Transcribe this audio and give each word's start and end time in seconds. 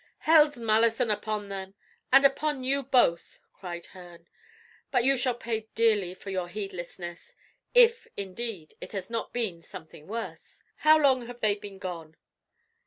"Hell's 0.21 0.57
malison 0.57 1.11
upon 1.11 1.47
them, 1.49 1.75
and 2.11 2.25
upon 2.25 2.63
you 2.63 2.81
both!" 2.81 3.39
cried 3.53 3.85
Herne. 3.85 4.27
"But 4.89 5.03
you 5.03 5.15
shall 5.15 5.35
pay 5.35 5.67
dearly 5.75 6.15
for 6.15 6.31
your 6.31 6.47
heedlessness, 6.47 7.35
if, 7.75 8.07
indeed, 8.17 8.73
it 8.81 8.93
has 8.93 9.11
not 9.11 9.31
been 9.31 9.61
something 9.61 10.07
worse. 10.07 10.63
How 10.77 10.97
long 10.97 11.27
have 11.27 11.41
they 11.41 11.53
been 11.53 11.77
gone?" 11.77 12.17